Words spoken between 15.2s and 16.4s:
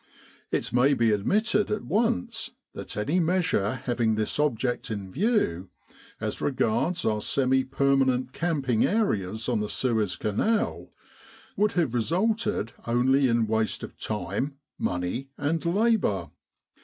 and labour.